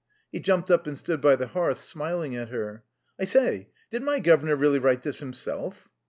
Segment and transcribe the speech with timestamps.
[0.31, 2.83] He jumped up and stood by the hearth, smiling at her.
[3.19, 5.89] "I say, did my guv'nor really write this himself?"